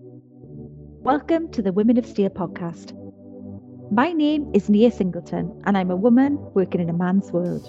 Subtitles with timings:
[0.00, 2.94] Welcome to the Women of Steel podcast.
[3.92, 7.68] My name is Nia Singleton, and I'm a woman working in a man's world.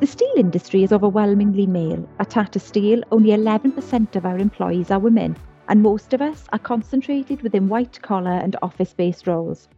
[0.00, 2.08] The steel industry is overwhelmingly male.
[2.18, 5.36] At Tata Steel, only 11% of our employees are women,
[5.68, 9.68] and most of us are concentrated within white collar and office based roles.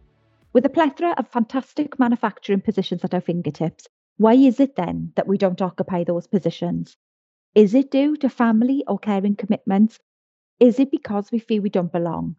[0.52, 3.88] With a plethora of fantastic manufacturing positions at our fingertips,
[4.18, 6.96] why is it then that we don't occupy those positions?
[7.54, 10.00] Is it due to family or caring commitments?
[10.58, 12.34] Is it because we feel we don't belong?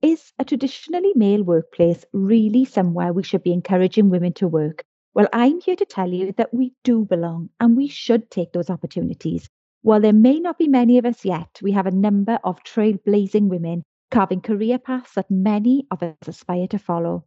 [0.00, 4.82] Is a traditionally male workplace really somewhere we should be encouraging women to work?
[5.12, 8.70] Well, I'm here to tell you that we do belong and we should take those
[8.70, 9.46] opportunities.
[9.82, 13.48] While there may not be many of us yet, we have a number of trailblazing
[13.48, 17.26] women carving career paths that many of us aspire to follow.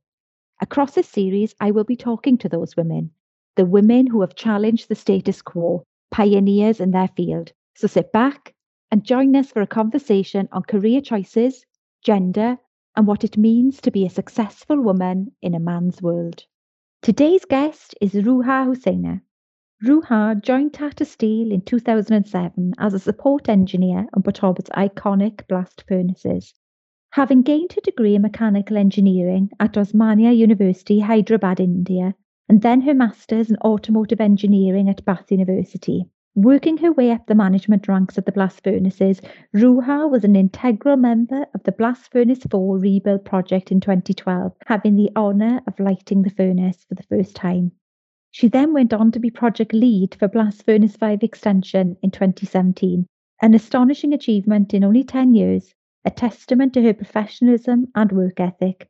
[0.61, 3.11] Across this series, I will be talking to those women,
[3.55, 7.51] the women who have challenged the status quo pioneers in their field.
[7.75, 8.53] So sit back
[8.91, 11.65] and join us for a conversation on career choices,
[12.03, 12.57] gender,
[12.95, 16.45] and what it means to be a successful woman in a man's world.
[17.01, 19.21] Today's guest is Ruha Hussaina.
[19.81, 26.53] Ruha joined Tata Steel in 2007 as a support engineer on Port iconic blast furnaces.
[27.11, 32.15] Having gained her degree in mechanical engineering at Osmania University, Hyderabad, India,
[32.49, 36.03] and then her master's in automotive engineering at Bath University.
[36.35, 39.21] Working her way up the management ranks at the blast furnaces,
[39.55, 44.95] Ruha was an integral member of the Blast Furnace 4 rebuild project in 2012, having
[44.95, 47.71] the honour of lighting the furnace for the first time.
[48.31, 53.05] She then went on to be project lead for Blast Furnace 5 extension in 2017,
[53.41, 55.73] an astonishing achievement in only 10 years,
[56.05, 58.89] a testament to her professionalism and work ethic.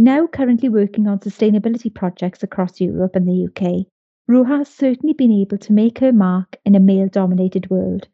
[0.00, 3.86] Now currently working on sustainability projects across Europe and the UK,
[4.30, 8.06] Ruha has certainly been able to make her mark in a male dominated world.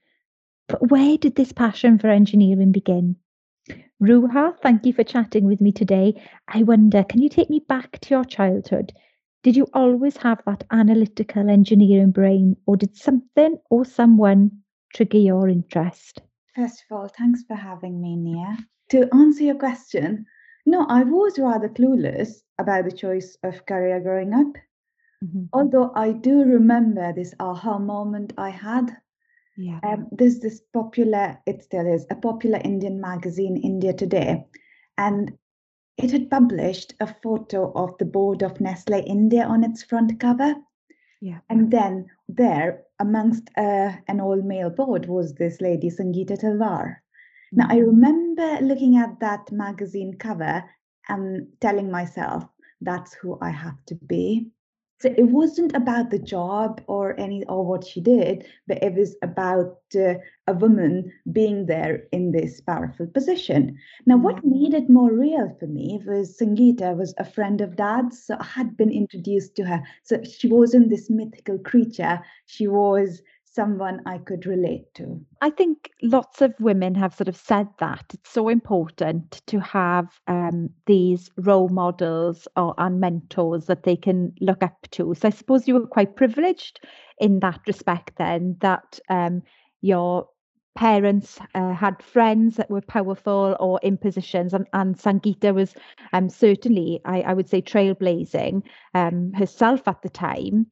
[0.67, 3.17] But where did this passion for engineering begin?
[4.03, 6.23] Ruha, thank you for chatting with me today.
[6.49, 8.95] I wonder, can you take me back to your childhood?
[9.43, 14.51] Did you always have that analytical engineering brain, or did something or someone
[14.95, 16.23] trigger your interest?
[16.57, 18.57] First of all, thanks for having me, Nia.
[18.91, 20.25] To answer your question,
[20.67, 24.55] no, I was rather clueless about the choice of career growing up.
[25.25, 25.45] Mm-hmm.
[25.53, 28.97] Although I do remember this aha moment I had.
[29.57, 29.79] Yeah.
[29.83, 34.45] Um, there's this popular, it still is, a popular Indian magazine, India Today,
[34.99, 35.33] and
[35.97, 40.55] it had published a photo of the board of Nestle India on its front cover.
[41.21, 41.39] Yeah.
[41.49, 46.97] And then there, amongst uh, an all male board, was this lady, Sangeeta Talwar.
[47.57, 50.65] Now, I remember looking at that magazine cover
[51.09, 52.45] and telling myself,
[52.81, 54.51] that's who I have to be.
[55.01, 59.17] So it wasn't about the job or any or what she did, but it was
[59.23, 60.15] about uh,
[60.47, 63.77] a woman being there in this powerful position.
[64.07, 64.51] Now, what mm-hmm.
[64.51, 68.45] made it more real for me was Sangeeta was a friend of dad's, so I
[68.45, 69.83] had been introduced to her.
[70.05, 73.21] So she wasn't this mythical creature; she was
[73.55, 75.21] someone I could relate to.
[75.41, 80.07] I think lots of women have sort of said that it's so important to have
[80.27, 85.15] um, these role models or and mentors that they can look up to.
[85.15, 86.81] So I suppose you were quite privileged
[87.19, 89.43] in that respect, then that um,
[89.81, 90.29] your
[90.75, 95.73] parents uh, had friends that were powerful or in positions and, and Sangeeta was
[96.13, 100.67] um, certainly I, I would say trailblazing um, herself at the time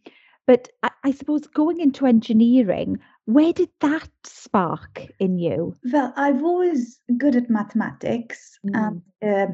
[0.47, 0.69] but
[1.05, 5.77] I, suppose going into engineering, where did that spark in you?
[5.93, 9.03] Well, I've always good at mathematics mm.
[9.23, 9.53] and uh,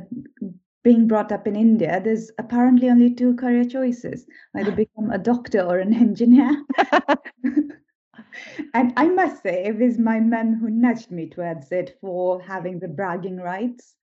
[0.85, 4.27] being brought up in India, there's apparently only two career choices
[4.57, 6.65] either become a doctor or an engineer.
[8.75, 12.79] and I must say, it was my mum who nudged me towards it for having
[12.79, 13.95] the bragging rights.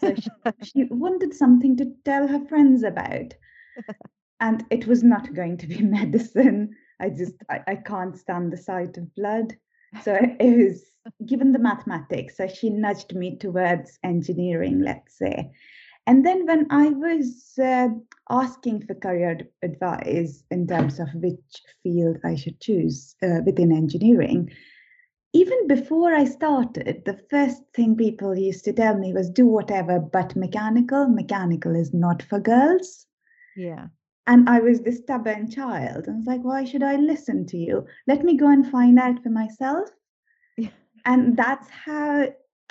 [0.00, 0.30] So she,
[0.62, 3.34] she wanted something to tell her friends about
[4.40, 6.74] and it was not going to be medicine.
[7.00, 9.54] I just I, I can't stand the sight of blood.
[10.02, 10.84] So it was
[11.26, 15.50] given the mathematics, so she nudged me towards engineering, let's say.
[16.06, 17.88] And then when I was uh,
[18.28, 24.50] asking for career advice in terms of which field I should choose uh, within engineering,
[25.32, 29.98] even before I started, the first thing people used to tell me was do whatever
[29.98, 31.08] but mechanical.
[31.08, 33.06] Mechanical is not for girls.
[33.56, 33.86] Yeah.
[34.26, 36.06] And I was the stubborn child.
[36.06, 37.86] And I was like, why should I listen to you?
[38.06, 39.90] Let me go and find out for myself.
[40.56, 40.70] Yeah.
[41.04, 42.28] And that's how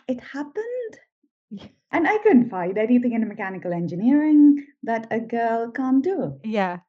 [0.08, 1.00] it happened.
[1.52, 1.68] Yeah.
[1.92, 6.40] And I couldn't find anything in mechanical engineering that a girl can't do.
[6.44, 6.80] Yeah.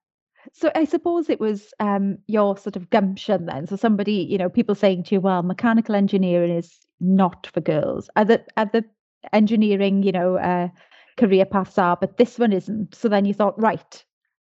[0.52, 3.66] So I suppose it was um, your sort of gumption then.
[3.66, 8.10] So somebody, you know, people saying to you, "Well, mechanical engineering is not for girls."
[8.16, 8.84] Are the are the
[9.32, 10.68] engineering, you know, uh,
[11.16, 12.94] career paths are, but this one isn't.
[12.94, 14.04] So then you thought, right,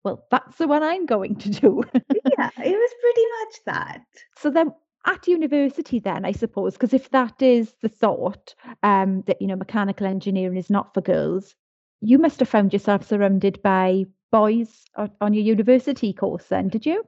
[0.07, 1.83] well, that's the one I'm going to do.
[1.93, 4.01] yeah, it was pretty much that.
[4.37, 4.71] So then
[5.05, 9.55] at university then i suppose because if that is the thought um, that you know
[9.55, 11.55] mechanical engineering is not for girls
[12.01, 14.83] you must have found yourself surrounded by boys
[15.21, 17.05] on, your university course then did you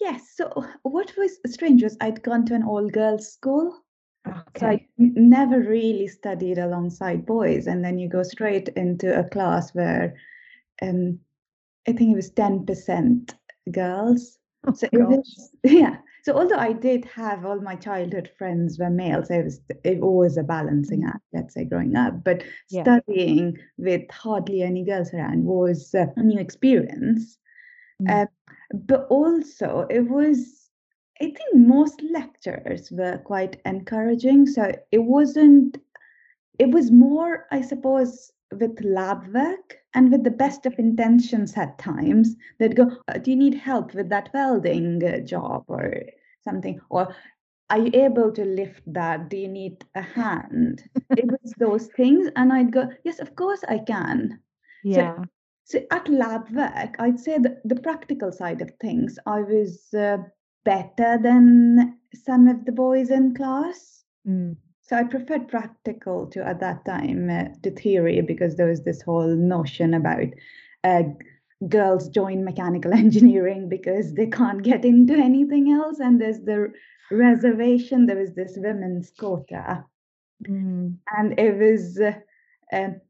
[0.00, 3.82] yes so what was strange was i'd gone to an all girls school
[4.26, 4.40] okay.
[4.58, 9.74] so i never really studied alongside boys and then you go straight into a class
[9.74, 10.14] where
[10.80, 11.18] um,
[11.88, 13.34] i think it was 10%
[13.72, 15.96] girls oh, so it was yeah
[16.26, 20.36] so although I did have all my childhood friends were males, it was it was
[20.36, 21.10] a balancing mm.
[21.10, 22.24] act, let's say, growing up.
[22.24, 22.82] But yeah.
[22.82, 27.38] studying with hardly any girls around was a new experience.
[28.02, 28.24] Mm.
[28.24, 28.26] Uh,
[28.74, 30.68] but also, it was
[31.22, 34.46] I think most lectures were quite encouraging.
[34.46, 35.78] So it wasn't.
[36.58, 41.78] It was more, I suppose, with lab work and with the best of intentions at
[41.78, 45.92] times they'd go uh, do you need help with that welding uh, job or
[46.44, 46.80] something?
[46.90, 47.14] Or
[47.70, 49.28] are you able to lift that?
[49.28, 50.88] Do you need a hand?
[51.16, 54.38] It was those things and i'd go yes of course i can.
[54.84, 55.16] Yeah.
[55.16, 55.24] so,
[55.64, 60.18] so at lab work i'd say the, the practical side of things i was uh,
[60.66, 64.04] better than some of the boys in class.
[64.28, 64.56] Mm.
[64.88, 69.02] So I preferred practical to at that time uh, to theory because there was this
[69.02, 70.28] whole notion about
[70.84, 71.02] uh,
[71.68, 76.72] girls join mechanical engineering because they can't get into anything else, and there's the
[77.10, 78.06] reservation.
[78.06, 79.84] There was this women's quota,
[80.48, 80.94] mm.
[81.16, 82.00] and it was.
[82.00, 82.12] Uh,
[82.72, 83.00] um,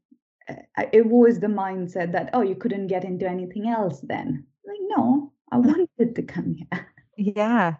[0.49, 4.77] uh, it was the mindset that oh you couldn't get into anything else then like
[4.95, 6.87] no i wanted to come here
[7.17, 7.73] yeah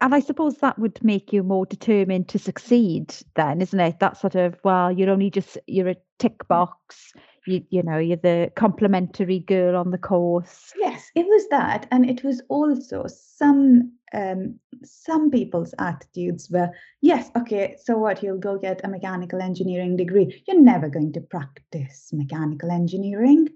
[0.00, 3.98] and I suppose that would make you more determined to succeed then, isn't it?
[4.00, 6.48] That sort of, well, you're only just, you're a tick mm.
[6.48, 7.12] box,
[7.46, 10.72] you, you know, you're the complimentary girl on the course.
[10.76, 11.86] Yes, it was that.
[11.90, 16.70] And it was also some, um, some people's attitudes were,
[17.00, 20.42] yes, okay, so what, you'll go get a mechanical engineering degree.
[20.46, 23.48] You're never going to practice mechanical engineering.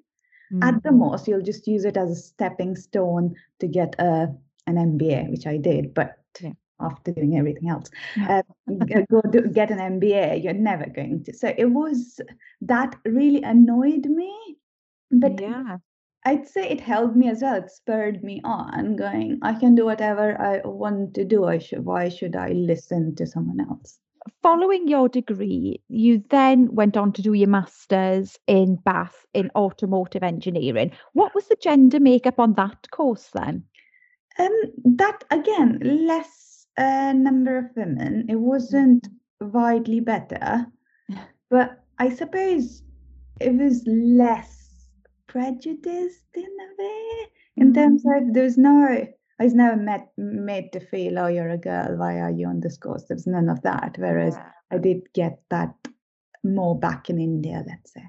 [0.53, 0.63] Mm-hmm.
[0.63, 0.99] At the mm.
[0.99, 4.35] most, you'll just use it as a stepping stone to get a
[4.67, 6.53] an MBA, which I did, but yeah.
[6.81, 7.89] after doing everything else,
[8.29, 8.43] uh,
[9.11, 11.35] go do, get an MBA, you're never going to.
[11.35, 12.21] So it was
[12.63, 14.35] that really annoyed me,
[15.11, 15.79] but yeah.
[16.25, 17.57] I'd say it helped me as well.
[17.57, 21.47] It spurred me on, going, I can do whatever I want to do.
[21.47, 21.85] I should.
[21.85, 23.99] Why should I listen to someone else?
[24.41, 30.23] Following your degree, you then went on to do your masters in Bath in automotive
[30.23, 30.93] engineering.
[31.13, 33.65] What was the gender makeup on that course then?
[34.39, 38.27] Um, that again, less uh, number of women.
[38.29, 39.09] It wasn't
[39.41, 40.67] widely better,
[41.51, 42.83] but I suppose
[43.41, 44.89] it was less
[45.27, 47.27] prejudiced in a way.
[47.57, 47.75] In mm.
[47.75, 48.87] terms of there's no,
[49.41, 51.97] I was never met, made to feel, oh, you're a girl.
[51.97, 53.05] Why are you on this course?
[53.09, 53.97] There was none of that.
[53.99, 54.51] Whereas yeah.
[54.71, 55.75] I did get that
[56.45, 58.05] more back in India, let's say.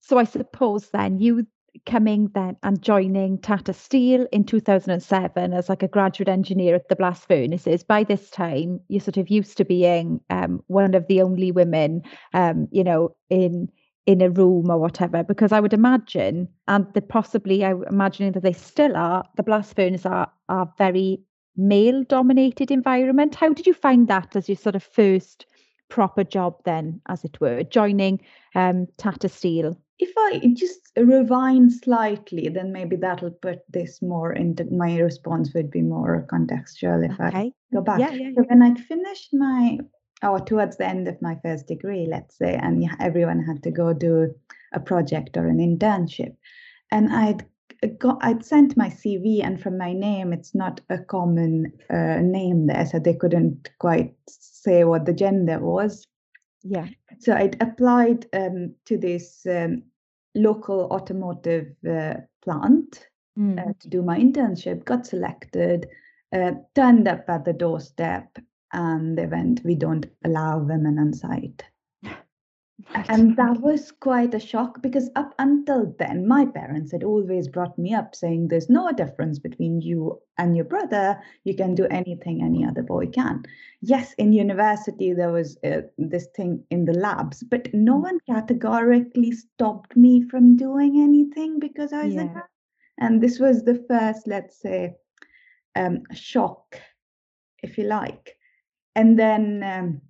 [0.00, 1.46] So I suppose then you
[1.86, 6.96] coming then and joining Tata Steel in 2007 as like a graduate engineer at the
[6.96, 7.82] blast furnaces.
[7.82, 12.02] By this time, you're sort of used to being um, one of the only women,
[12.34, 13.68] um, you know, in
[14.04, 15.22] in a room or whatever.
[15.22, 19.76] Because I would imagine, and they possibly, I'm imagining that they still are, the blast
[19.76, 21.20] furnaces are are very
[21.56, 23.34] male dominated environment.
[23.34, 25.46] How did you find that as your sort of first
[25.92, 28.18] proper job then, as it were, joining
[28.54, 29.76] um, Tata Steel?
[30.02, 35.70] if I just rewind slightly, then maybe that'll put this more into my response would
[35.70, 37.38] be more contextual if okay.
[37.38, 38.00] I go back.
[38.00, 38.30] Yeah, yeah, yeah.
[38.36, 39.78] So when I'd finished my
[40.24, 43.92] or towards the end of my first degree, let's say, and everyone had to go
[43.92, 44.34] do
[44.72, 46.34] a project or an internship.
[46.90, 47.46] And I'd
[47.98, 52.66] got I'd sent my CV, and from my name, it's not a common uh, name
[52.66, 56.06] there, so they couldn't quite say what the gender was.
[56.62, 56.86] Yeah.
[57.18, 59.82] So I'd applied um, to this um,
[60.34, 63.08] local automotive uh, plant
[63.38, 63.58] mm.
[63.58, 65.88] uh, to do my internship, got selected,
[66.32, 68.38] uh, turned up at the doorstep,
[68.72, 71.64] and they went, We don't allow women on site.
[72.94, 77.78] And that was quite a shock because up until then, my parents had always brought
[77.78, 81.20] me up saying there's no difference between you and your brother.
[81.44, 83.44] You can do anything any other boy can.
[83.80, 88.02] Yes, in university, there was uh, this thing in the labs, but no mm.
[88.02, 92.22] one categorically stopped me from doing anything because I was yeah.
[92.22, 92.44] like,
[92.98, 94.94] And this was the first, let's say,
[95.76, 96.80] um, shock,
[97.62, 98.36] if you like.
[98.94, 100.00] And then, um,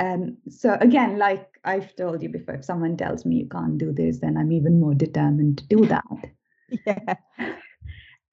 [0.00, 3.92] um, so again, like I've told you before, if someone tells me you can't do
[3.92, 6.04] this, then I'm even more determined to do that.
[6.86, 7.14] yeah.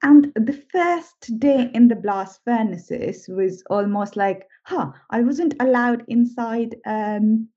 [0.03, 6.03] And the first day in the blast furnaces was almost like, huh, I wasn't allowed
[6.07, 7.49] inside um,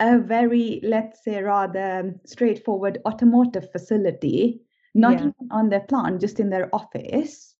[0.00, 4.60] a very, let's say, rather straightforward automotive facility,
[4.94, 5.18] not yeah.
[5.18, 7.54] even on their plant, just in their office.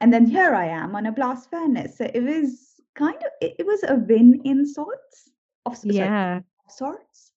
[0.00, 1.96] And then here I am on a blast furnace.
[1.96, 5.30] So it was kind of, it, it was a win in sorts
[5.66, 6.40] of yeah.
[6.68, 7.32] sorts.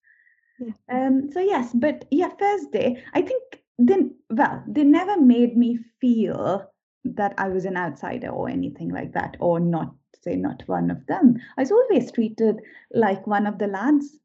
[0.58, 0.72] Yeah.
[0.90, 5.78] Um, so yes, but yeah, first day, I think then well, they never made me
[6.00, 6.70] feel
[7.04, 11.06] that I was an outsider or anything like that, or not say not one of
[11.06, 11.36] them.
[11.56, 12.56] I was always treated
[12.92, 14.18] like one of the lads.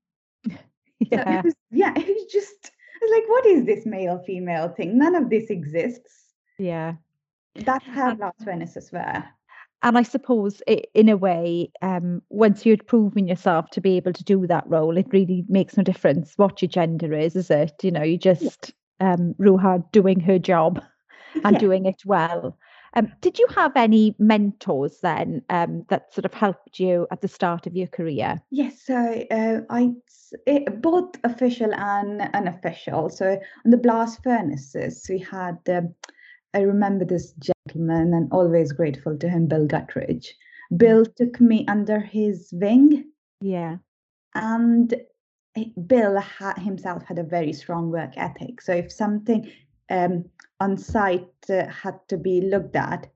[0.99, 2.71] Yeah, so it was, yeah, it was just
[3.01, 4.97] I was like, what is this male female thing?
[4.97, 6.33] None of this exists.
[6.57, 6.95] Yeah,
[7.55, 9.23] that's how blast furnaces were.
[9.83, 10.61] And I suppose,
[10.93, 14.95] in a way, um, once you'd proven yourself to be able to do that role,
[14.97, 17.73] it really makes no difference what your gender is, is it?
[17.83, 18.71] You know, you just
[19.01, 20.81] um, Ruha doing her job
[21.43, 21.59] and yeah.
[21.59, 22.57] doing it well.
[22.95, 27.27] Um, did you have any mentors then um, that sort of helped you at the
[27.27, 28.41] start of your career?
[28.51, 29.91] Yes, so uh, I
[30.45, 33.09] it, both official and unofficial.
[33.09, 35.57] So on the blast furnaces, we had.
[35.67, 35.93] Um,
[36.53, 40.27] I remember this gentleman, and always grateful to him, Bill Guttridge.
[40.75, 43.11] Bill took me under his wing.
[43.41, 43.77] Yeah.
[44.35, 44.93] And
[45.87, 48.61] Bill ha- himself had a very strong work ethic.
[48.61, 49.51] So if something
[49.89, 50.25] um,
[50.59, 53.07] on site uh, had to be looked at,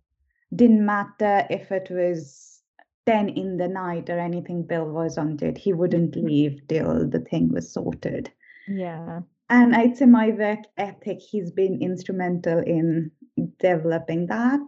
[0.55, 2.61] didn't matter if it was
[3.05, 5.57] 10 in the night or anything, Bill was on it.
[5.57, 8.31] He wouldn't leave till the thing was sorted.
[8.67, 9.21] Yeah.
[9.49, 13.11] And I'd say my work ethic, he's been instrumental in
[13.59, 14.59] developing that,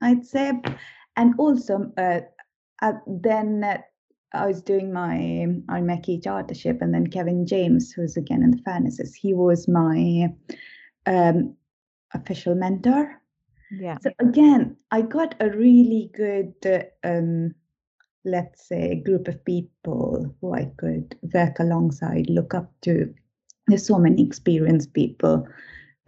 [0.00, 0.52] I'd say.
[1.16, 2.20] And also, uh,
[2.80, 3.78] uh, then uh,
[4.34, 9.14] I was doing my IMechE chartership, and then Kevin James, who's again in the furnaces,
[9.14, 10.28] he was my
[11.06, 11.54] um,
[12.14, 13.20] official mentor.
[13.70, 13.98] Yeah.
[14.02, 16.54] So again, I got a really good,
[17.04, 17.54] um,
[18.24, 23.12] let's say, group of people who I could work alongside, look up to.
[23.68, 25.46] There's so many experienced people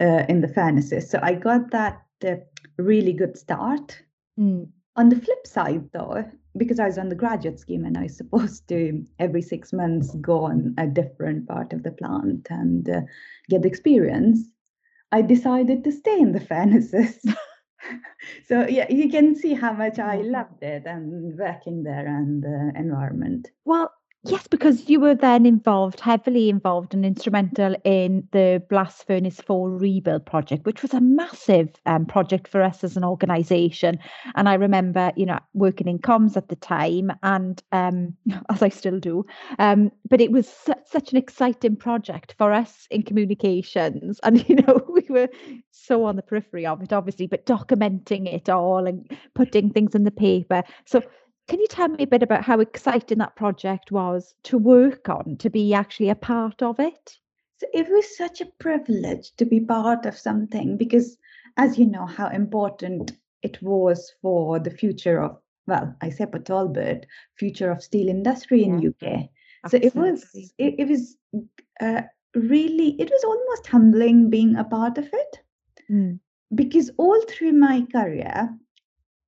[0.01, 2.35] uh, in the furnaces, so I got that uh,
[2.77, 4.01] really good start.
[4.39, 4.69] Mm.
[4.97, 6.23] On the flip side, though,
[6.57, 10.15] because I was on the graduate scheme and I was supposed to every six months
[10.21, 13.01] go on a different part of the plant and uh,
[13.49, 14.39] get experience,
[15.11, 17.19] I decided to stay in the furnaces.
[18.47, 22.71] so yeah, you can see how much I loved it and working there and the
[22.75, 23.49] environment.
[23.65, 23.91] Well,
[24.27, 29.69] Yes, because you were then involved, heavily involved and instrumental in the Blast Furnace 4
[29.69, 33.99] rebuild project, which was a massive um, project for us as an organisation.
[34.33, 38.15] And I remember, you know, working in comms at the time, and um,
[38.49, 39.27] as I still do.
[39.59, 44.19] Um, but it was su- such an exciting project for us in communications.
[44.23, 45.29] And, you know, we were
[45.69, 50.03] so on the periphery of it, obviously, but documenting it all and putting things in
[50.03, 50.63] the paper.
[50.85, 51.03] So
[51.47, 55.37] can you tell me a bit about how exciting that project was to work on,
[55.37, 57.17] to be actually a part of it?
[57.57, 61.17] So it was such a privilege to be part of something because,
[61.57, 63.11] as you know, how important
[63.43, 65.37] it was for the future of,
[65.67, 68.89] well, I say Port Talbot, future of steel industry in yeah.
[68.89, 69.29] UK.
[69.63, 69.89] Absolutely.
[69.89, 71.17] So it was, it, it was
[71.79, 72.01] uh,
[72.33, 75.39] really, it was almost humbling being a part of it.
[75.89, 76.19] Mm.
[76.53, 78.49] Because all through my career,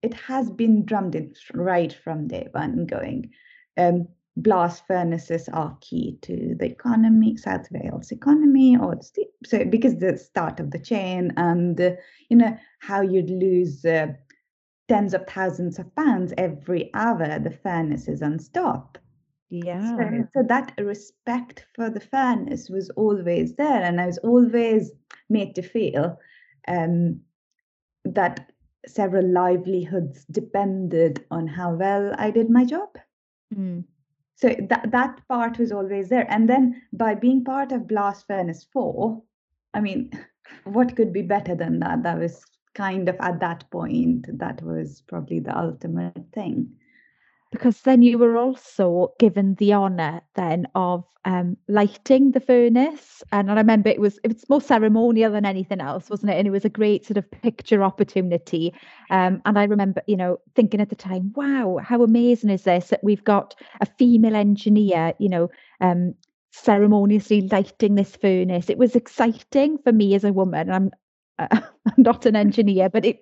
[0.08, 3.30] it has been drummed in right from day one going.
[3.76, 8.98] Um, blast furnaces are key to the economy, South Wales economy, or
[9.46, 11.92] so because the start of the chain, and uh,
[12.30, 14.08] you know how you'd lose uh,
[14.88, 18.98] tens of thousands of pounds every hour the furnace is on stop.
[19.50, 19.98] Yeah.
[19.98, 24.92] So, so that respect for the furnace was always there, and I was always
[25.30, 26.18] made to feel
[26.70, 27.20] um,
[28.06, 28.52] that
[28.86, 32.90] several livelihoods depended on how well I did my job.
[33.54, 33.86] Mm.
[34.36, 36.30] So that that part was always there.
[36.30, 39.22] And then by being part of Blast Furnace 4,
[39.74, 40.12] I mean,
[40.64, 42.04] what could be better than that?
[42.04, 42.44] That was
[42.76, 46.76] kind of at that point, that was probably the ultimate thing
[47.51, 53.51] because then you were also given the honour then of um, lighting the furnace, and
[53.51, 56.38] I remember it was it was more ceremonial than anything else, wasn't it?
[56.38, 58.74] And it was a great sort of picture opportunity.
[59.10, 62.89] Um, and I remember, you know, thinking at the time, wow, how amazing is this
[62.89, 65.50] that we've got a female engineer, you know,
[65.82, 66.16] um,
[66.51, 68.70] ceremoniously lighting this furnace.
[68.70, 70.72] It was exciting for me as a woman.
[70.72, 70.92] I'm
[71.39, 73.20] uh, I'm not an engineer, but it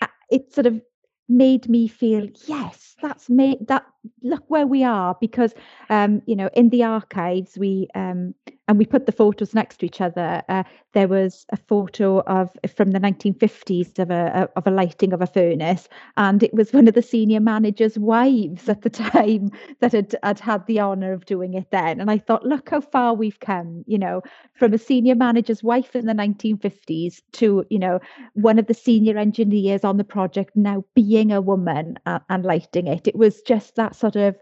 [0.00, 0.80] uh, it sort of
[1.28, 3.84] made me feel yes that's me that
[4.22, 5.54] look where we are because
[5.90, 8.34] um you know in the archives we um
[8.68, 10.42] and we put the photos next to each other.
[10.48, 15.22] Uh, there was a photo of from the 1950s of a of a lighting of
[15.22, 19.92] a furnace, and it was one of the senior managers' wives at the time that
[19.92, 22.00] had had had the honour of doing it then.
[22.00, 24.22] And I thought, look how far we've come, you know,
[24.54, 28.00] from a senior manager's wife in the 1950s to you know
[28.34, 32.86] one of the senior engineers on the project now being a woman and, and lighting
[32.86, 33.06] it.
[33.06, 34.36] It was just that sort of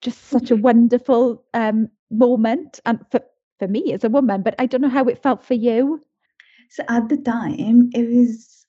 [0.00, 3.20] just such a wonderful um, moment and for
[3.58, 6.00] for me as a woman, but I don't know how it felt for you.
[6.70, 8.66] So at the time, it was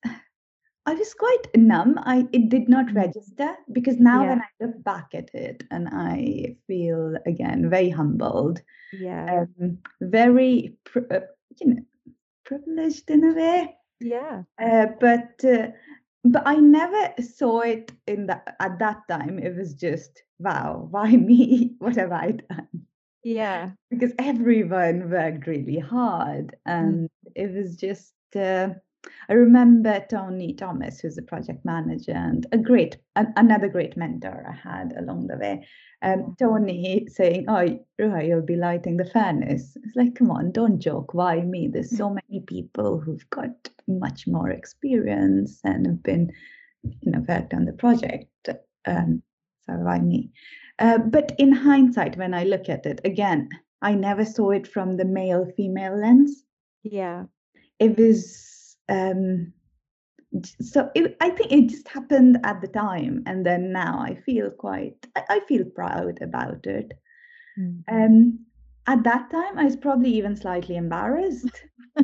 [0.86, 2.00] I was quite numb.
[2.04, 2.96] I it did not mm.
[2.96, 4.30] register because now yeah.
[4.30, 8.62] when I look back at it and I feel again very humbled.
[8.92, 9.46] Yeah.
[9.62, 11.20] Um, very uh,
[11.62, 11.84] you know
[12.46, 13.76] privileged in a way.
[14.00, 14.44] Yeah.
[14.60, 15.68] Uh, but uh,
[16.24, 19.40] but I never saw it in that at that time.
[19.40, 21.76] It was just wow, why me?
[21.80, 22.86] what have I done?
[23.24, 23.72] Yeah.
[23.90, 26.56] Because everyone worked really hard.
[26.68, 26.80] Mm.
[26.80, 27.32] And mm.
[27.36, 28.70] it was just, uh,
[29.30, 34.56] I remember Tony Thomas, who's a project manager and a great, another great mentor I
[34.56, 35.68] had along the way.
[36.02, 39.76] Um, Tony saying, Oh, Ruha, you'll be lighting the furnace.
[39.84, 41.14] It's like, come on, don't joke.
[41.14, 41.68] Why me?
[41.68, 46.32] There's so many people who've got much more experience and have been,
[46.84, 48.50] you know, worked on the project.
[48.86, 49.22] Um,
[49.66, 50.32] so why me?
[50.80, 53.50] Uh, but in hindsight, when I look at it again,
[53.82, 56.44] I never saw it from the male female lens.
[56.84, 57.26] Yeah.
[57.80, 59.54] It was, um,
[60.62, 63.24] so it, I think it just happened at the time.
[63.26, 66.94] And then now I feel quite, I, I feel proud about it.
[67.60, 67.96] Mm-hmm.
[67.96, 68.40] Um,
[68.88, 71.64] at that time, I was probably even slightly embarrassed.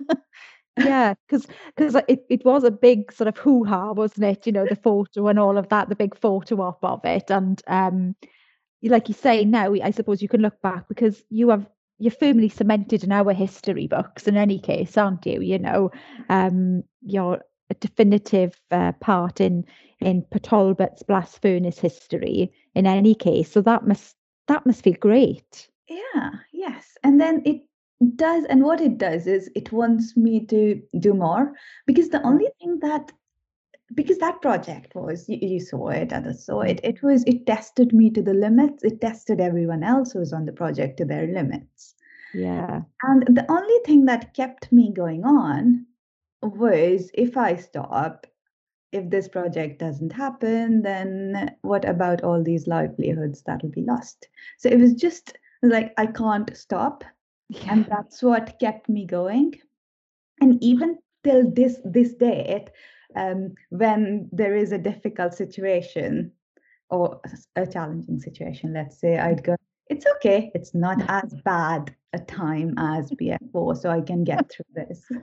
[0.77, 4.65] yeah because because it, it was a big sort of hoo-ha wasn't it you know
[4.65, 8.15] the photo and all of that the big photo op of it and um
[8.89, 11.67] like you say now, I suppose you can look back because you have
[11.98, 15.42] you're firmly cemented in our history books in any case, aren't you?
[15.42, 15.92] You know,
[16.27, 19.66] um, you're a definitive uh, part in
[20.01, 23.51] in Talbot's blast furnace history in any case.
[23.51, 24.16] So that must
[24.48, 25.70] that must feel great.
[25.88, 26.98] Yeah, yes.
[27.03, 27.61] And then it
[28.16, 31.53] does and what it does is it wants me to do more
[31.86, 32.27] because the mm-hmm.
[32.27, 33.12] only thing that
[33.94, 37.94] because that project was you, you, saw it others saw it it was it tested
[37.94, 38.84] me to the limits.
[38.84, 41.96] It tested everyone else who was on the project to their limits.
[42.34, 42.81] Yeah.
[43.03, 45.86] And the only thing that kept me going on
[46.42, 48.27] was if i stop
[48.92, 54.27] if this project doesn't happen then what about all these livelihoods that'll be lost?
[54.58, 57.03] So it was just like i can't stop.
[57.68, 59.53] And that's what kept me going
[60.42, 62.70] and even till this this date
[63.16, 66.31] um, when there is a difficult situation
[66.90, 67.20] or
[67.55, 69.55] a challenging situation, let's say, I'd go,
[69.88, 70.51] it's okay.
[70.53, 75.03] It's not as bad a time as BF4, so I can get through this.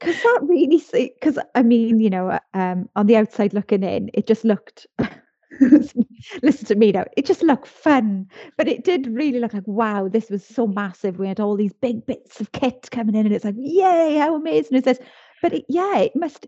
[0.00, 4.26] Because that really, because I mean, you know, um, on the outside looking in, it
[4.26, 4.88] just looked.
[6.42, 7.04] listen to me now.
[7.16, 10.08] It just looked fun, but it did really look like wow.
[10.08, 11.18] This was so massive.
[11.18, 14.16] We had all these big bits of kit coming in, and it's like, yay!
[14.18, 14.98] How amazing is this?
[15.42, 16.46] But it, yeah, it must.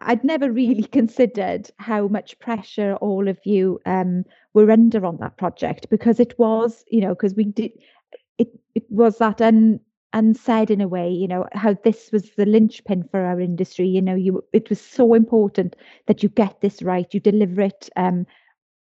[0.00, 5.36] I'd never really considered how much pressure all of you um, were under on that
[5.36, 7.72] project because it was, you know, because we did
[8.38, 8.48] it.
[8.74, 9.80] It was that un,
[10.12, 13.86] unsaid in a way, you know, how this was the linchpin for our industry.
[13.86, 17.88] You know, you it was so important that you get this right, you deliver it
[17.96, 18.26] um,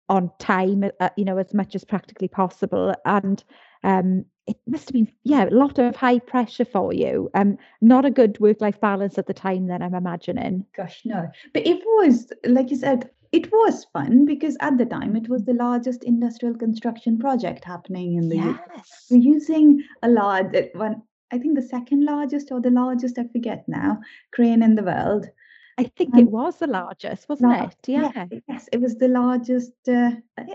[0.09, 3.43] on time, uh, you know, as much as practically possible, and
[3.83, 8.05] um, it must have been yeah a lot of high pressure for you um not
[8.05, 11.83] a good work life balance at the time then i'm imagining gosh no but it
[11.85, 16.05] was like you said it was fun because at the time it was the largest
[16.05, 18.59] industrial construction project happening in the yes.
[18.77, 19.07] US.
[19.11, 23.65] We're using a large one I think the second largest or the largest I forget
[23.69, 24.01] now
[24.33, 25.29] crane in the world
[25.79, 27.77] I think um, it was the largest, wasn't it?
[27.87, 28.11] Yeah.
[28.15, 28.27] yeah.
[28.49, 30.12] Yes, it was the largest uh,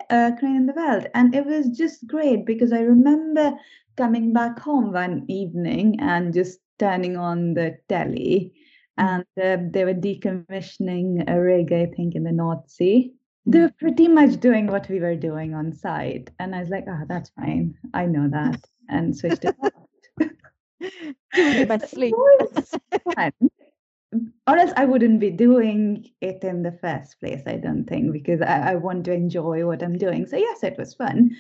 [0.10, 1.08] uh, crane in the world.
[1.14, 3.54] And it was just great because I remember
[3.98, 8.54] coming back home one evening and just turning on the telly.
[9.00, 9.26] Mm.
[9.38, 13.14] And uh, they were decommissioning a rig, I think, in the North Sea.
[13.46, 13.64] They mm.
[13.64, 16.32] were pretty much doing what we were doing on site.
[16.40, 17.76] And I was like, oh, that's fine.
[17.94, 18.60] I know that.
[18.90, 19.72] And switched it off.
[21.68, 22.16] My sleep.
[24.48, 28.42] or else I wouldn't be doing it in the first place, I don't think, because
[28.42, 30.26] I, I want to enjoy what I'm doing.
[30.26, 31.32] So, yes, it was fun,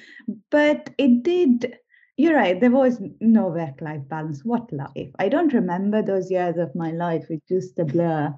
[0.49, 1.75] but it did
[2.17, 2.59] you're right.
[2.59, 4.43] There was no work life balance.
[4.43, 5.09] What life?
[5.17, 7.25] I don't remember those years of my life.
[7.29, 8.33] It's just a blur.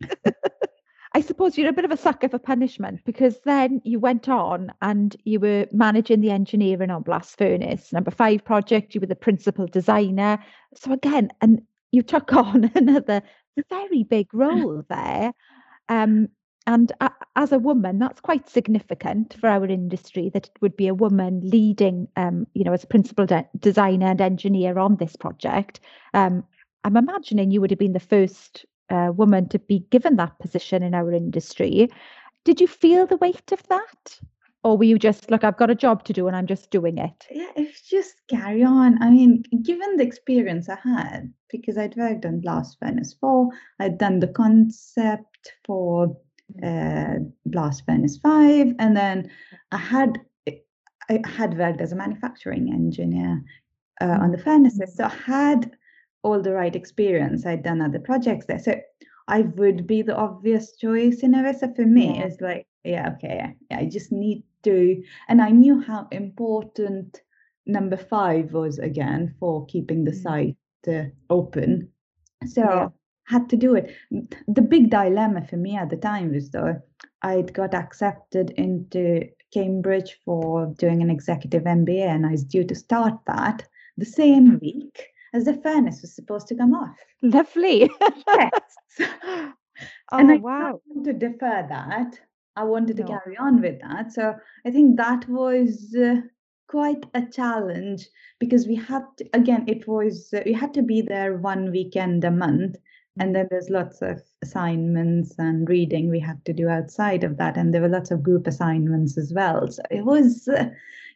[1.14, 4.72] I suppose you're a bit of a sucker for punishment because then you went on
[4.80, 8.94] and you were managing the engineering on blast furnace number five project.
[8.94, 10.38] You were the principal designer.
[10.74, 13.22] So again, and you took on another
[13.68, 15.32] very big role there.
[15.88, 16.28] Um,
[16.66, 16.92] and
[17.34, 21.40] as a woman, that's quite significant for our industry that it would be a woman
[21.42, 25.80] leading, um, you know, as principal de- designer and engineer on this project.
[26.14, 26.44] Um,
[26.84, 30.82] I'm imagining you would have been the first uh, woman to be given that position
[30.82, 31.90] in our industry.
[32.44, 34.20] Did you feel the weight of that?
[34.64, 36.98] Or were you just like, I've got a job to do and I'm just doing
[36.98, 37.26] it?
[37.30, 39.02] Yeah, it's just carry on.
[39.02, 43.48] I mean, given the experience I had, because I'd worked on Blast Furnace 4,
[43.80, 46.16] I'd done the concept for
[46.62, 47.14] uh,
[47.46, 49.30] Blast Furnace 5, and then
[49.72, 50.20] I had
[51.08, 53.42] I had worked as a manufacturing engineer
[54.00, 55.72] uh, on the furnaces, so I had
[56.22, 57.46] all the right experience.
[57.46, 58.80] I'd done other projects there, so
[59.28, 61.52] I would be the obvious choice in a way.
[61.52, 62.24] So for me, yeah.
[62.24, 67.20] it's like, yeah, okay, yeah, I just need to, and I knew how important
[67.66, 70.22] number five was again for keeping the mm.
[70.22, 70.56] site
[70.88, 71.88] uh, open.
[72.46, 72.88] So yeah
[73.24, 73.94] had to do it.
[74.48, 76.80] The big dilemma for me at the time was though
[77.22, 82.74] I'd got accepted into Cambridge for doing an executive MBA, and I was due to
[82.74, 86.96] start that the same week as the furnace was supposed to come off.
[87.22, 87.90] Lovely.
[88.26, 88.50] yes.
[89.00, 89.52] oh,
[90.12, 90.80] and I wow.
[91.04, 92.18] to defer that.
[92.56, 93.08] I wanted to no.
[93.08, 94.12] carry on with that.
[94.12, 94.34] So
[94.66, 96.16] I think that was uh,
[96.68, 98.06] quite a challenge
[98.38, 102.24] because we had to, again, it was, uh, we had to be there one weekend
[102.24, 102.76] a month
[103.18, 107.56] and then there's lots of assignments and reading we have to do outside of that
[107.56, 110.64] and there were lots of group assignments as well so it was uh,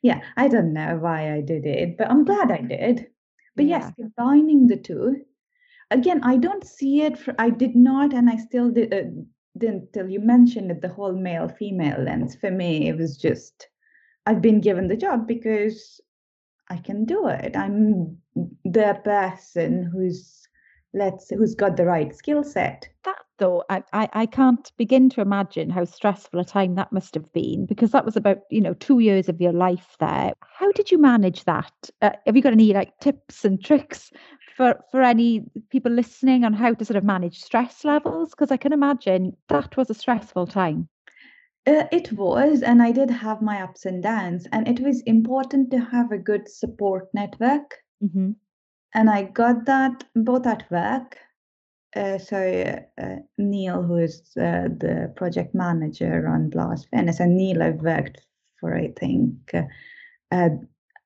[0.02, 3.06] yeah i don't know why i did it but i'm glad i did
[3.56, 3.78] but yeah.
[3.78, 5.16] yes combining the two
[5.90, 9.02] again i don't see it for, i did not and i still did, uh,
[9.58, 12.36] didn't till you mentioned it the whole male female lens.
[12.36, 13.68] For me it was just
[14.26, 16.00] i've been given the job because
[16.68, 17.56] i can do it.
[17.56, 18.18] I'm
[18.64, 20.46] the person who's
[20.92, 22.88] let's who's got the right skill set
[23.38, 27.32] though I, I, I can't begin to imagine how stressful a time that must have
[27.32, 30.90] been because that was about you know two years of your life there how did
[30.90, 31.72] you manage that
[32.02, 34.10] uh, have you got any like tips and tricks
[34.56, 38.56] for for any people listening on how to sort of manage stress levels because i
[38.56, 40.88] can imagine that was a stressful time
[41.68, 45.68] uh, it was, and I did have my ups and downs, and it was important
[45.72, 47.82] to have a good support network.
[48.00, 48.30] Mm-hmm
[48.96, 51.18] and I got that both at work.
[51.96, 52.36] Uh, so
[52.98, 58.20] uh, Neil, who is uh, the project manager on Blast Furnace, and Neil I've worked
[58.60, 59.62] for, I think, uh,
[60.30, 60.50] uh,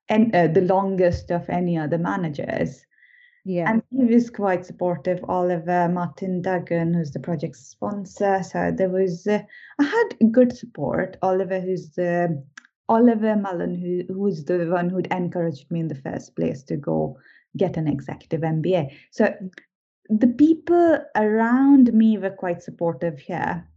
[0.09, 2.85] and uh, the longest of any other managers.
[3.45, 3.71] Yeah.
[3.71, 5.23] And he was quite supportive.
[5.29, 8.43] Oliver Martin Duggan, who's the project sponsor.
[8.43, 11.15] So there was, I had good support.
[11.21, 12.43] Oliver, who's the
[12.89, 17.17] Oliver Mullen, who who's the one who'd encouraged me in the first place to go
[17.55, 18.91] get an executive MBA.
[19.11, 19.33] So
[20.19, 23.67] the people around me were quite supportive here.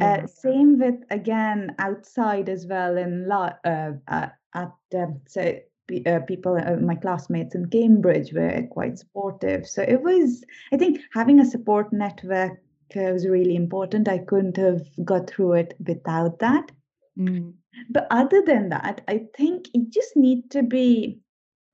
[0.00, 5.58] Uh, same with again outside as well in la- uh, uh, at um, so
[6.06, 9.66] uh, people uh, my classmates in Cambridge were quite supportive.
[9.66, 12.60] So it was I think having a support network
[12.94, 14.08] was really important.
[14.08, 16.70] I couldn't have got through it without that.
[17.18, 17.54] Mm.
[17.90, 21.20] But other than that, I think you just need to be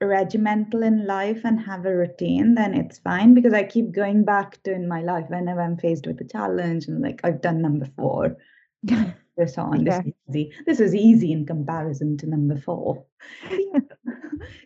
[0.06, 4.62] regimental in life and have a routine, then it's fine because I keep going back
[4.64, 7.86] to in my life whenever I'm faced with a challenge and like I've done number
[7.96, 8.36] four.
[9.36, 10.02] this on yeah.
[10.02, 10.52] this is easy.
[10.66, 13.04] This is easy in comparison to number four.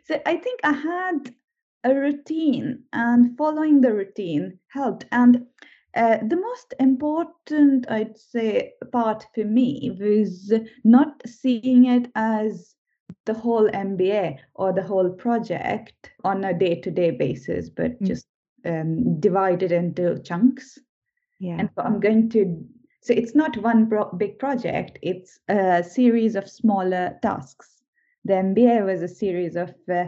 [0.04, 1.34] so I think I had
[1.84, 5.06] a routine and following the routine helped.
[5.12, 5.46] And
[5.94, 10.52] uh, the most important, I'd say, part for me was
[10.84, 12.74] not seeing it as
[13.28, 18.06] the whole MBA or the whole project on a day to day basis, but mm.
[18.06, 18.26] just
[18.64, 20.78] um, divided into chunks.
[21.38, 21.56] Yeah.
[21.58, 22.64] And so I'm going to,
[23.02, 27.82] so it's not one pro- big project, it's a series of smaller tasks.
[28.24, 30.06] The MBA was a series of uh,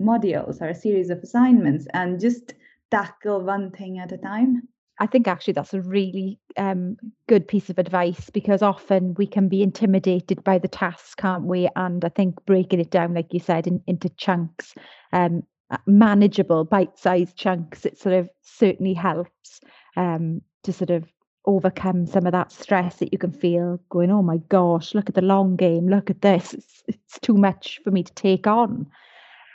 [0.00, 2.52] modules or a series of assignments and just
[2.90, 4.68] tackle one thing at a time.
[5.00, 6.96] I think actually that's a really um,
[7.28, 11.68] good piece of advice because often we can be intimidated by the tasks, can't we?
[11.76, 14.74] And I think breaking it down, like you said, in, into chunks,
[15.12, 19.60] um, uh, manageable, bite-sized chunks, it sort of certainly helps
[19.96, 21.04] um, to sort of
[21.46, 25.14] overcome some of that stress that you can feel going, oh my gosh, look at
[25.14, 28.86] the long game, look at this, it's, it's too much for me to take on.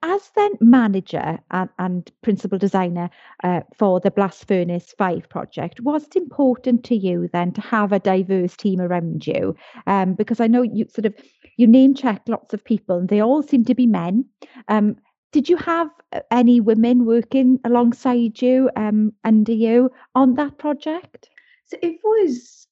[0.04, 3.10] As then manager and, and principal designer
[3.44, 7.94] uh, for the Blast Furnace 5 project, was it important to you then to have
[7.94, 9.56] a diverse team around you?
[9.88, 11.16] Um, because I know you sort of
[11.56, 14.26] you name check lots of people and they all seem to be men.
[14.68, 14.98] Um,
[15.32, 21.30] did you have uh, any women working alongside you, um, under you on that project?
[21.66, 22.68] So it was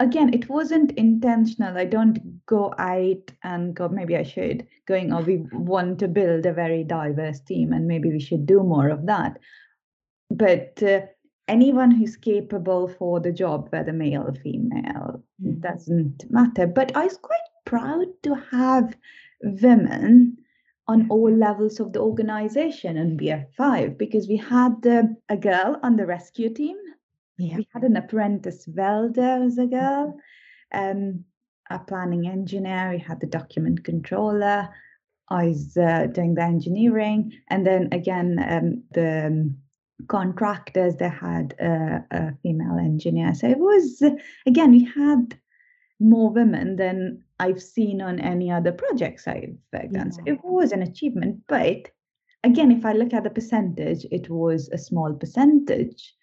[0.00, 1.76] again it wasn't intentional.
[1.76, 6.46] I don't go out and go maybe i should going oh we want to build
[6.46, 9.38] a very diverse team and maybe we should do more of that.
[10.30, 11.00] But uh,
[11.48, 15.60] anyone who's capable for the job whether male or female mm.
[15.60, 16.66] doesn't matter.
[16.66, 18.96] But i was quite proud to have
[19.42, 20.38] women
[20.88, 25.96] on all levels of the organization and bf5 because we had uh, a girl on
[25.96, 26.76] the rescue team
[27.38, 27.56] yeah.
[27.56, 29.74] We had an apprentice welder as a mm-hmm.
[29.74, 30.20] girl,
[30.72, 31.24] um,
[31.70, 34.68] a planning engineer, we had the document controller.
[35.28, 39.56] I was uh, doing the engineering, and then again um, the um,
[40.08, 43.34] contractors they had a, a, female engineer.
[43.34, 44.02] So it was
[44.46, 45.38] again we had
[45.98, 49.90] more women than I've seen on any other projects I've done.
[49.92, 50.10] Yeah.
[50.10, 51.88] So it was an achievement, but
[52.44, 56.14] again, if I look at the percentage, it was a small percentage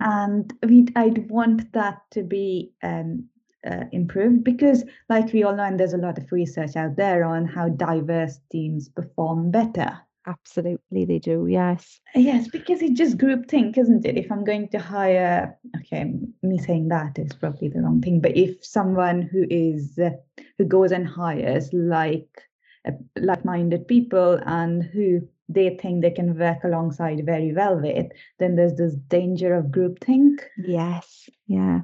[0.00, 3.28] and we I'd want that to be um,
[3.66, 7.24] uh, improved because, like we all know, and there's a lot of research out there
[7.24, 9.98] on how diverse teams perform better.
[10.28, 11.46] Absolutely, they do.
[11.46, 12.00] Yes.
[12.14, 14.18] Yes, because it's just group think, isn't it?
[14.18, 18.36] If I'm going to hire, okay, me saying that is probably the wrong thing, but
[18.36, 20.10] if someone who is uh,
[20.58, 22.42] who goes and hires like
[22.88, 28.06] uh, like-minded people and who they think they can work alongside very well with,
[28.38, 30.40] then there's this danger of groupthink.
[30.58, 31.80] Yes, yeah.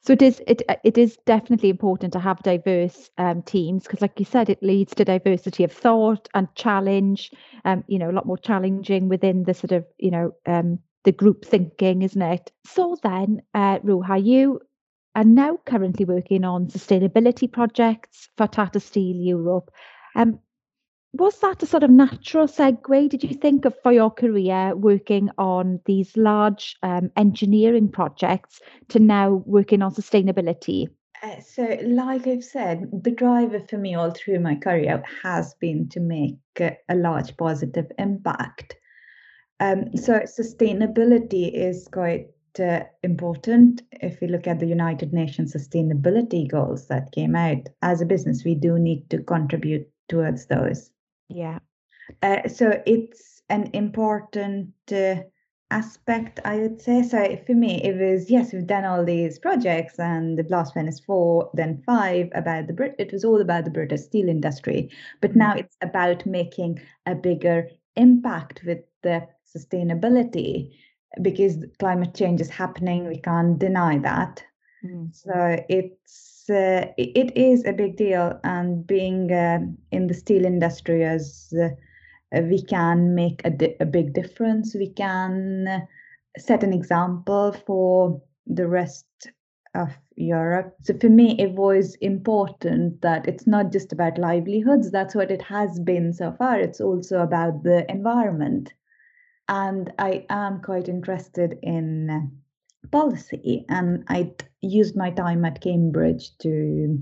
[0.00, 4.18] So it is it it is definitely important to have diverse um, teams because, like
[4.18, 7.30] you said, it leads to diversity of thought and challenge.
[7.64, 11.12] Um, you know, a lot more challenging within the sort of you know um, the
[11.12, 12.50] group thinking, isn't it?
[12.66, 14.60] So then, uh, Ruha, you
[15.14, 19.70] are now currently working on sustainability projects for Tata Steel Europe.
[20.16, 20.40] Um,
[21.14, 25.30] was that a sort of natural segue, did you think, of for your career working
[25.38, 30.88] on these large um, engineering projects to now working on sustainability?
[31.22, 35.88] Uh, so, like I've said, the driver for me all through my career has been
[35.90, 38.74] to make a large positive impact.
[39.60, 42.26] Um, so, sustainability is quite
[42.58, 43.82] uh, important.
[43.92, 48.44] If we look at the United Nations sustainability goals that came out, as a business,
[48.44, 50.90] we do need to contribute towards those.
[51.34, 51.58] Yeah.
[52.22, 55.16] Uh, so it's an important uh,
[55.70, 57.02] aspect, I would say.
[57.02, 61.00] So for me, it was yes, we've done all these projects, and the blast furnace
[61.00, 62.94] four, then five about the Brit.
[62.98, 65.40] It was all about the British steel industry, but mm-hmm.
[65.40, 70.72] now it's about making a bigger impact with the sustainability
[71.22, 73.06] because climate change is happening.
[73.06, 74.42] We can't deny that.
[74.84, 75.06] Mm-hmm.
[75.12, 81.04] So it's uh, it is a big deal, and being uh, in the steel industry,
[81.04, 81.68] as uh,
[82.42, 84.74] we can make a, di- a big difference.
[84.74, 85.86] We can
[86.38, 89.06] set an example for the rest
[89.74, 90.74] of Europe.
[90.82, 94.90] So for me, it was important that it's not just about livelihoods.
[94.90, 96.58] That's what it has been so far.
[96.60, 98.72] It's also about the environment.
[99.48, 102.30] And I am quite interested in
[102.90, 106.98] policy, and I used my time at Cambridge to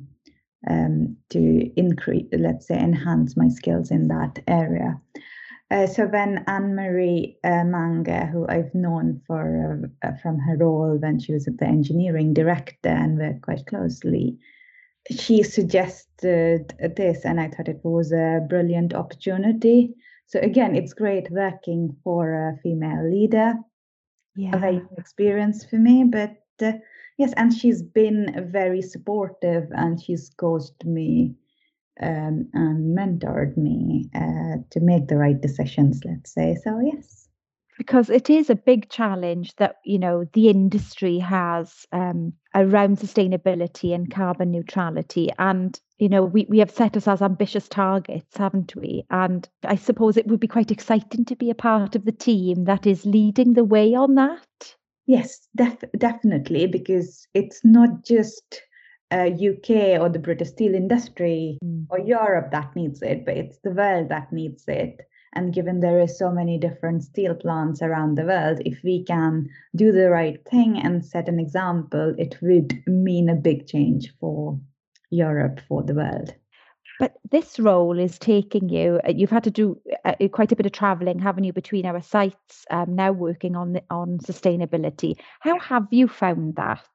[0.69, 5.01] um, to increase, let's say, enhance my skills in that area.
[5.73, 10.99] Uh, so when Anne Marie uh, Mange, who I've known for uh, from her role
[10.99, 14.39] when she was the engineering director and worked quite closely,
[15.11, 19.95] she suggested this, and I thought it was a brilliant opportunity.
[20.27, 23.55] So again, it's great working for a female leader
[24.37, 24.55] yeah.
[24.55, 26.05] a very experience for me.
[26.05, 26.73] But uh,
[27.19, 31.35] yes, and she's been very supportive and she's coached me
[32.01, 36.57] um, and mentored me uh, to make the right decisions, let's say.
[36.63, 37.22] So, yes
[37.83, 43.93] because it is a big challenge that you know the industry has um, around sustainability
[43.93, 48.77] and carbon neutrality and you know we, we have set us as ambitious targets haven't
[48.77, 52.13] we and i suppose it would be quite exciting to be a part of the
[52.13, 58.63] team that is leading the way on that yes def- definitely because it's not just
[59.11, 61.85] uh, UK or the British steel industry mm.
[61.91, 65.03] or Europe that needs it, but it's the world that needs it.
[65.35, 69.49] And given there is so many different steel plants around the world, if we can
[69.75, 74.59] do the right thing and set an example, it would mean a big change for
[75.11, 76.35] Europe, for the world.
[76.99, 79.01] But this role is taking you.
[79.07, 81.87] Uh, you've had to do uh, uh, quite a bit of travelling, haven't you, between
[81.87, 82.67] our sites?
[82.71, 85.17] Um, now working on the, on sustainability.
[85.41, 86.87] How have you found that?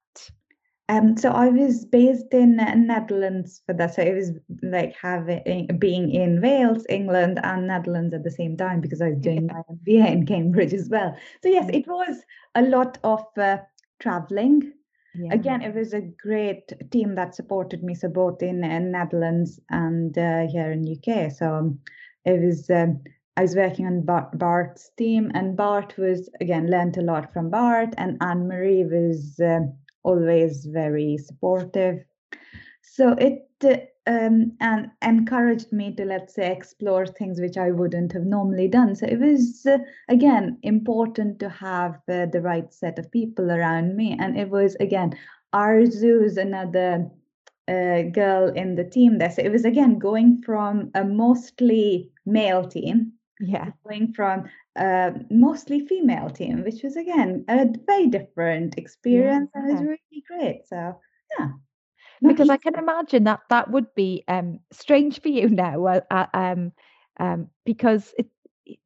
[0.90, 3.96] Um, so I was based in Netherlands for that.
[3.96, 4.32] So it was
[4.64, 9.20] like having being in Wales, England, and Netherlands at the same time because I was
[9.20, 11.16] doing my MBA in Cambridge as well.
[11.44, 12.24] So yes, it was
[12.56, 13.58] a lot of uh,
[14.00, 14.72] traveling.
[15.14, 15.34] Yeah.
[15.34, 17.94] Again, it was a great team that supported me.
[17.94, 21.32] So both in, in Netherlands and uh, here in UK.
[21.32, 21.80] So um,
[22.26, 22.70] it was.
[22.70, 23.02] Um,
[23.36, 27.94] I was working on Bart's team, and Bart was again learned a lot from Bart,
[27.96, 29.74] and Anne Marie was um,
[30.08, 31.98] always very supportive.
[32.82, 33.44] So it
[34.08, 38.96] um, and encouraged me to let's say explore things which I wouldn't have normally done.
[38.96, 43.96] So it was uh, again important to have uh, the right set of people around
[43.96, 45.14] me, and it was again
[45.54, 47.10] Arzu's another
[47.68, 49.32] uh, girl in the team there.
[49.32, 53.72] So it was again going from a mostly male team yeah.
[53.88, 59.62] going from a mostly female team which was again a very different experience yeah.
[59.62, 60.68] and it was really great.
[60.68, 61.00] So
[61.40, 61.50] yeah.
[62.22, 66.26] Because I can imagine that that would be um, strange for you now, uh, uh,
[66.34, 66.72] um,
[67.20, 68.28] um, because it,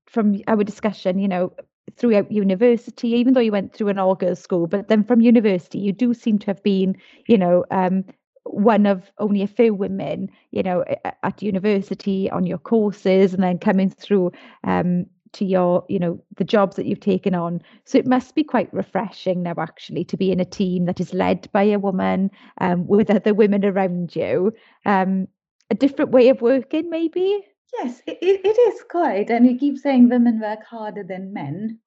[0.06, 1.54] from our discussion, you know,
[1.96, 5.80] throughout university, even though you went through an all girls school, but then from university,
[5.80, 6.96] you do seem to have been,
[7.28, 8.04] you know, um,
[8.44, 10.84] one of only a few women, you know,
[11.24, 14.32] at university on your courses and then coming through
[14.64, 17.62] um, to your, you know, the jobs that you've taken on.
[17.86, 21.14] So it must be quite refreshing now, actually, to be in a team that is
[21.14, 24.54] led by a woman um, with other women around you.
[24.86, 25.28] Um,
[25.70, 27.46] a different way of working, maybe?
[27.74, 29.30] Yes, it, it is quite.
[29.30, 31.80] And you keep saying women work harder than men.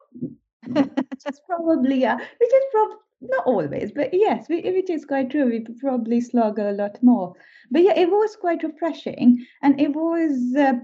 [0.66, 5.46] which is probably, uh, which is probably not always, but yes, which is quite true.
[5.46, 7.34] We probably slog a lot more.
[7.70, 9.44] But yeah, it was quite refreshing.
[9.62, 10.74] And it was, uh,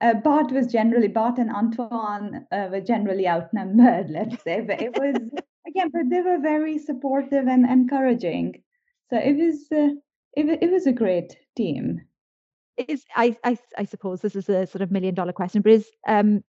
[0.00, 4.62] uh, Bart was generally, Bart and Antoine uh, were generally outnumbered, let's say.
[4.62, 5.16] But it was,
[5.66, 8.62] again, but they were very supportive and encouraging.
[9.10, 9.94] So it was, uh,
[10.36, 12.00] it, it was a great team.
[12.88, 15.90] Is I, I I suppose this is a sort of million dollar question, but is
[16.08, 16.42] um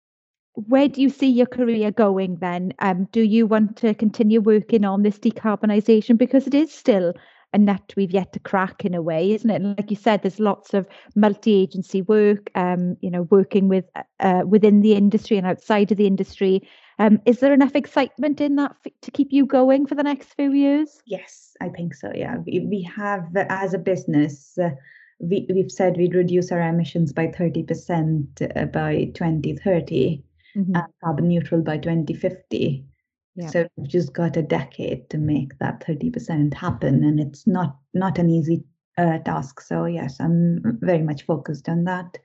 [0.54, 2.74] where do you see your career going then?
[2.80, 6.18] Um, do you want to continue working on this decarbonisation?
[6.18, 7.14] Because it is still
[7.54, 9.62] a nut we've yet to crack in a way, isn't it?
[9.62, 14.04] And like you said, there's lots of multi-agency work, um, you know, working with uh,
[14.20, 16.68] uh within the industry and outside of the industry.
[17.00, 20.34] Um, is there enough excitement in that f- to keep you going for the next
[20.34, 21.02] few years?
[21.06, 22.12] Yes, I think so.
[22.14, 24.58] Yeah, we, we have as a business.
[24.58, 24.72] Uh,
[25.20, 30.24] we, we've said we'd reduce our emissions by 30% uh, by 2030
[30.56, 30.76] mm-hmm.
[30.76, 32.86] and carbon neutral by 2050.
[33.36, 33.48] Yeah.
[33.48, 38.20] So we've just got a decade to make that 30% happen, and it's not not
[38.20, 38.64] an easy
[38.98, 39.62] uh, task.
[39.62, 42.18] So yes, I'm very much focused on that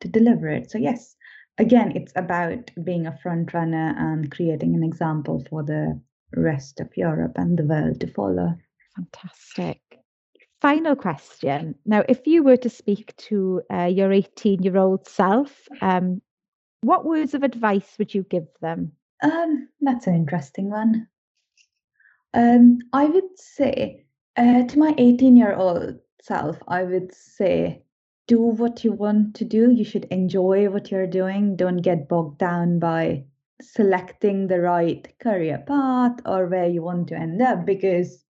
[0.00, 0.70] to deliver it.
[0.70, 1.16] So yes,
[1.58, 6.00] again, it's about being a front runner and creating an example for the
[6.34, 8.54] rest of Europe and the world to follow.
[8.96, 9.80] Fantastic.
[10.60, 11.74] Final question.
[11.84, 16.22] Now, if you were to speak to uh, your 18 year old self, um,
[16.84, 18.92] what words of advice would you give them?
[19.22, 21.08] Um, that's an interesting one.
[22.34, 27.82] Um, I would say uh, to my 18 year old self, I would say
[28.26, 29.70] do what you want to do.
[29.70, 31.56] You should enjoy what you're doing.
[31.56, 33.24] Don't get bogged down by
[33.62, 38.23] selecting the right career path or where you want to end up because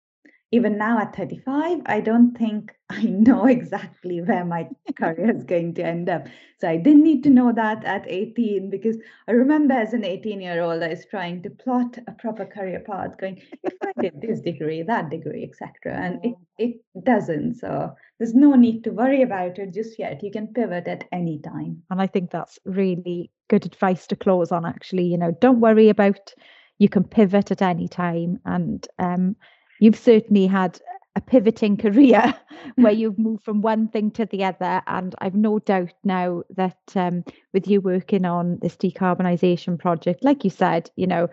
[0.53, 5.75] even now at 35, I don't think I know exactly where my career is going
[5.75, 6.27] to end up.
[6.61, 10.43] So I didn't need to know that at 18 because I remember as an 18
[10.43, 14.21] year old, I was trying to plot a proper career path, going, if I did
[14.21, 15.97] this degree, that degree, etc.
[15.97, 17.55] And it, it doesn't.
[17.55, 20.23] So there's no need to worry about it just yet.
[20.23, 21.83] You can pivot at any time.
[21.91, 25.07] And I think that's really good advice to close on, actually.
[25.07, 26.35] You know, don't worry about
[26.79, 29.37] you can pivot at any time and um,
[29.83, 30.81] you've certainly had
[31.17, 32.33] a pivoting career
[32.77, 34.81] where you've moved from one thing to the other.
[34.87, 40.45] And I've no doubt now that um, with you working on this decarbonisation project, like
[40.45, 41.29] you said, you know,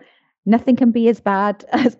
[0.46, 1.96] nothing can be as bad as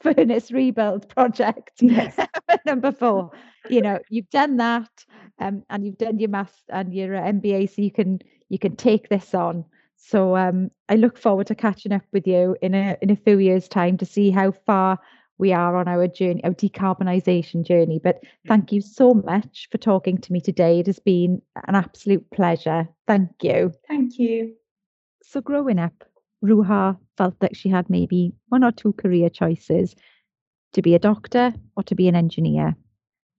[0.00, 2.16] furnace rebuild project yes.
[2.64, 3.32] number four.
[3.68, 5.04] You know, you've done that,
[5.40, 8.76] um, and you've done your maths and your uh, MBA, so you can you can
[8.76, 9.64] take this on.
[9.96, 13.38] So um, I look forward to catching up with you in a in a few
[13.38, 15.00] years' time to see how far
[15.38, 18.00] we are on our journey, our decarbonisation journey.
[18.02, 20.80] But thank you so much for talking to me today.
[20.80, 22.88] It has been an absolute pleasure.
[23.06, 23.72] Thank you.
[23.88, 24.54] Thank you.
[25.22, 26.04] So, growing up,
[26.44, 29.94] Ruha felt that she had maybe one or two career choices
[30.72, 32.76] to be a doctor or to be an engineer.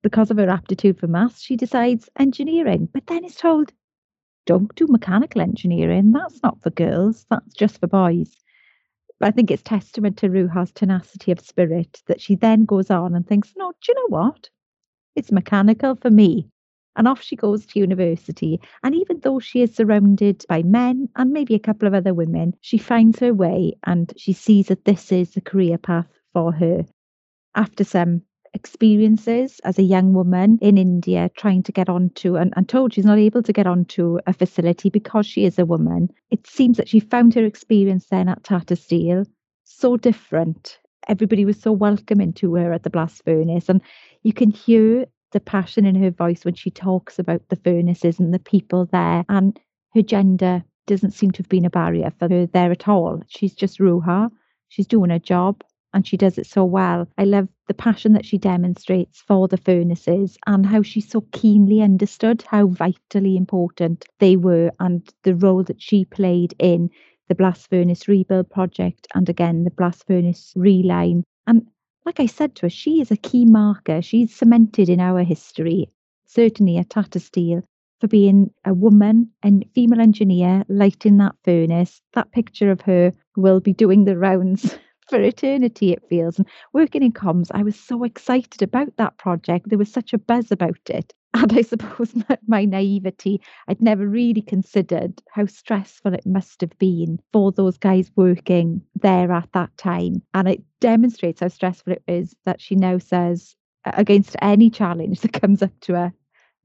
[0.03, 3.73] because of her aptitude for maths, she decides engineering, but then is told,
[4.45, 6.11] don't do mechanical engineering.
[6.11, 8.37] That's not for girls, that's just for boys.
[9.21, 13.27] I think it's testament to Ruha's tenacity of spirit that she then goes on and
[13.27, 14.49] thinks, no, do you know what?
[15.15, 16.49] It's mechanical for me.
[16.95, 18.59] And off she goes to university.
[18.83, 22.53] And even though she is surrounded by men and maybe a couple of other women,
[22.61, 26.85] she finds her way and she sees that this is the career path for her.
[27.55, 28.23] After some
[28.53, 33.05] experiences as a young woman in India trying to get onto and, and told she's
[33.05, 36.09] not able to get onto a facility because she is a woman.
[36.31, 39.25] It seems that she found her experience then at Tata Steel
[39.63, 40.79] so different.
[41.07, 43.81] Everybody was so welcoming to her at the blast furnace, and
[44.23, 48.33] you can hear the passion in her voice when she talks about the furnaces and
[48.33, 49.23] the people there.
[49.29, 49.59] And
[49.93, 53.21] her gender doesn't seem to have been a barrier for her there at all.
[53.27, 54.29] She's just Ruha.
[54.69, 57.07] She's doing her job and she does it so well.
[57.17, 61.81] I love the passion that she demonstrates for the furnaces and how she so keenly
[61.81, 66.89] understood how vitally important they were and the role that she played in
[67.27, 71.23] the blast furnace rebuild project and again the blast furnace reline.
[71.47, 71.67] And
[72.05, 74.01] like I said to her, she is a key marker.
[74.01, 75.89] She's cemented in our history,
[76.25, 77.63] certainly at Steel,
[77.99, 82.01] for being a woman and female engineer lighting that furnace.
[82.13, 84.75] That picture of her will be doing the rounds
[85.09, 86.37] for eternity, it feels.
[86.37, 89.69] And working in comms, I was so excited about that project.
[89.69, 91.13] There was such a buzz about it.
[91.35, 92.15] And I suppose
[92.47, 98.11] my naivety, I'd never really considered how stressful it must have been for those guys
[98.15, 100.23] working there at that time.
[100.33, 103.55] And it demonstrates how stressful it is that she now says,
[103.85, 106.13] against any challenge that comes up to her,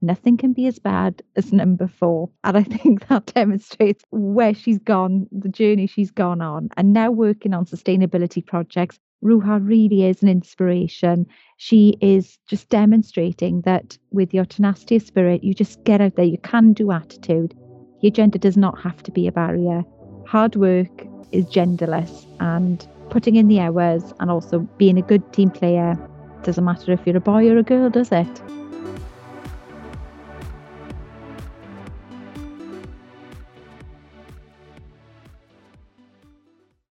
[0.05, 2.29] nothing can be as bad as number four.
[2.43, 7.11] And I think that demonstrates where she's gone, the journey she's gone on, and now
[7.11, 8.99] working on sustainability projects.
[9.23, 11.25] Ruha really is an inspiration.
[11.57, 16.25] She is just demonstrating that with your tenacity of spirit, you just get out there,
[16.25, 17.55] you can do attitude.
[18.01, 19.83] Your gender does not have to be a barrier.
[20.27, 25.49] Hard work is genderless, and putting in the hours and also being a good team
[25.49, 25.97] player
[26.43, 28.41] doesn't matter if you're a boy or a girl, does it?